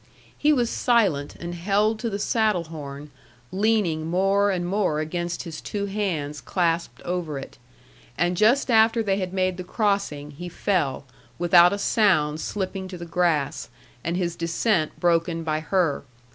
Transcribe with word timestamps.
He 0.35 0.51
was 0.51 0.71
silent, 0.71 1.35
and 1.35 1.53
held 1.53 1.99
to 1.99 2.09
the 2.09 2.17
saddle 2.17 2.63
horn, 2.63 3.11
leaning 3.51 4.07
more 4.07 4.49
and 4.49 4.65
more 4.65 4.99
against 4.99 5.43
his 5.43 5.61
two 5.61 5.85
hands 5.85 6.41
clasped 6.41 7.03
over 7.03 7.37
it; 7.37 7.59
and 8.17 8.35
just 8.35 8.71
after 8.71 9.03
they 9.03 9.19
had 9.19 9.31
made 9.31 9.57
the 9.57 9.63
crossing 9.63 10.31
he 10.31 10.49
fell, 10.49 11.05
without 11.37 11.71
a 11.71 11.77
sound 11.77 12.39
slipping 12.41 12.87
to 12.87 12.97
the 12.97 13.05
grass, 13.05 13.69
and 14.03 14.17
his 14.17 14.35
descent 14.35 14.99
broken 14.99 15.43
by 15.43 15.59
her. 15.59 16.03